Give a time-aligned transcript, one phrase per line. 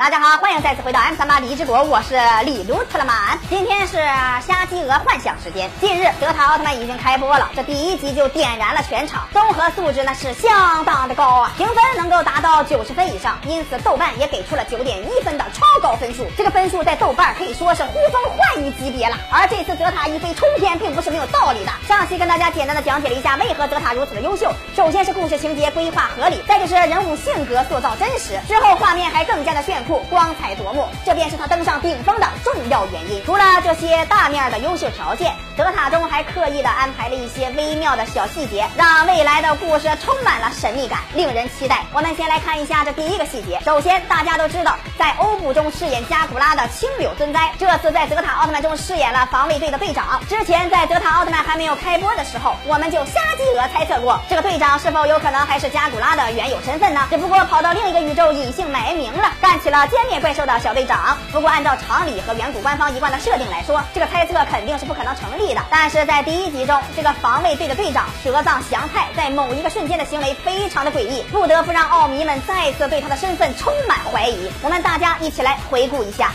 [0.00, 3.38] 大家好，欢迎再次回到 M 三八李之国，我是李卢特勒曼。
[3.50, 3.98] 今天是
[4.40, 5.70] 瞎鸡鹅幻想时间。
[5.78, 16.26] 近日，德塔奥特曼已经开播了，这第一集就点燃了全场，综合素质那是相当的高啊，评分能够达到九十分以上，因此豆瓣也给出了九点一分的超高分数。
[16.34, 19.18] 这个分数在豆瓣可以说是呼风唤雨级别了。
[19.30, 21.72] 而这次德塔一飞冲天，并不是没有道理的。
[21.86, 29.89] 上期跟大家简单的讲解了一下为何德塔如此的优秀，首先是故事情节规划合理，再就是人物性格塑造真实，之后画面还更加的炫酷。
[30.10, 33.24] 光彩夺目，这便是他登上顶峰的重要原因。
[33.24, 41.84] 除了这些大面的优秀条件，德塔中还刻意的安排了一些微妙的小细节，让未来的故事充满了神秘感，令人期待。
[41.92, 43.60] 我们先来看一下这第一个细节。
[43.64, 50.20] 首先，大家都知道，在欧布中饰演加古拉的青柳尊哉，这次在德塔奥特曼中饰演了防卫队的队长。
[50.28, 57.06] 之前在德塔奥特曼还没有开播的时候，我们就瞎鸡鹅猜测过，这个队长是否有可能还是加古拉的原有身份呢？
[57.10, 59.79] 只不过跑到另一个宇宙隐姓埋名了，干起了。
[59.79, 61.17] 歼灭怪兽的小队长。
[61.31, 65.61] 不过，按照常理和远古官方一贯的设定来说，这个猜测肯定是不可能成立的。
[65.69, 74.49] 但是在第一集中，这个防卫队的队长蛇藏祥太在某一个瞬间的行为非常的诡异，不得不让奥迷们再次对他的身份充满怀疑。
[74.61, 76.31] 我们大家一起来回顾一下。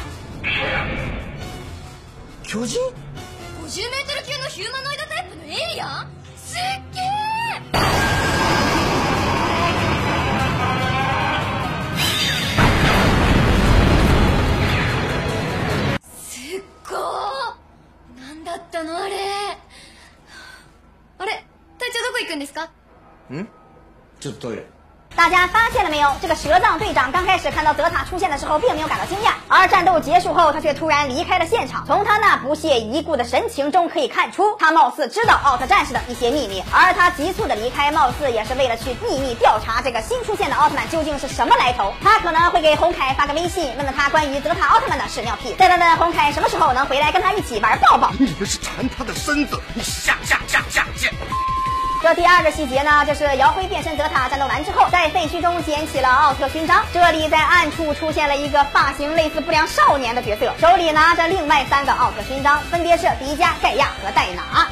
[2.45, 2.81] 巨人
[3.63, 6.07] 50メートル級のヒューマノイドタイプのエイリアン
[22.35, 22.69] 隊長どこ行くんですか
[23.33, 23.47] ん
[24.21, 24.65] ちょっとトイレ
[25.17, 26.09] 大家发现了没有？
[26.23, 31.85] 这个蛇藏队长刚开始看到德塔出现的时候，并没有感到惊讶，而战斗结束后，他却突然离开了现场。
[31.85, 41.93] 从他那不屑一顾的神情中可以看出，他貌似知道奥特战士的一些秘密，而他急促的离开，貌似也是为了去秘密调查这个新出现的奥特曼究竟是什么来头。
[42.01, 48.13] 他可能会给红凯发个微信，问问他关于德塔奥特曼的屎尿屁，再问问红凯什么时候能回来跟他一起玩抱抱。
[48.17, 51.13] 你们是馋他的身子，你下下下下见。
[52.06, 56.86] 这第二个细节呢，就是姚辉变身德塔战斗完之后，在废墟中捡起了奥特勋章。
[56.94, 64.70] 这里在暗处出现了一个发型类似不良少年的角色，手里拿着另外三个奥特勋章，分别是迪迦、盖亚和戴拿。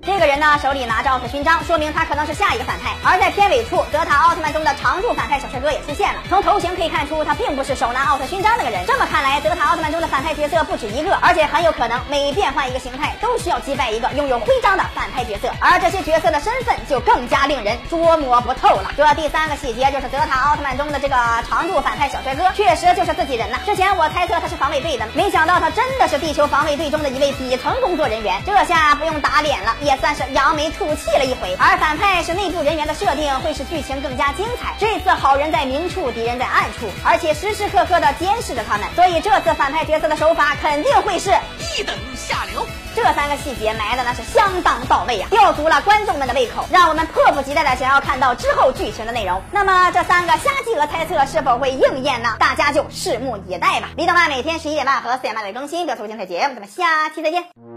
[0.00, 2.94] 这个人呢，手里拿着奥特勋章，说明他可能是下一个反派。
[3.02, 6.22] 而在片尾处，德塔奥特曼中的常驻反派小帅哥也出现了。
[6.28, 8.86] 从头型可以看出，他并不是手拿奥特勋章那个人。
[8.86, 15.50] 这么看来，德塔奥特曼中的反派角色不止一个，而且很有可能每变换一个形态，都需要击败一个拥有徽章的反派角色。
[15.60, 18.92] 而这些角色的身份就更加令人捉摸不透了。
[18.96, 21.16] 这第三个细节就是德塔奥特曼中的这个
[21.48, 23.58] 常驻反派小帅哥，确实就是自己人呐。
[23.66, 28.40] 之前我猜测他是防卫队的，没想到他真的是地球防卫队中的一位底层工作人员。
[28.46, 29.98] 这下不用打脸了，也。
[29.98, 34.74] 算是扬眉吐气了一回，而反派是内部人员的设定，会使剧情更加精彩。
[34.78, 41.30] 这次好人在明处，敌人在暗处，而且时时刻刻的监视着他们，所以这次反派角色的手法肯定会是
[41.78, 42.66] 一等下流。
[42.94, 49.40] 这三个细节埋的那是相当到位啊，吊足了观众们的胃口，让我们迫不及待的想要看到之后剧情的内容。
[49.52, 52.36] 那么这三个瞎鸡鹅猜测是否会应验呢？
[52.40, 53.90] 大家就拭目以待吧。
[53.96, 57.67] 李动漫每天十一点半和四点半的更新，不要错过精彩节目，咱们下期再见。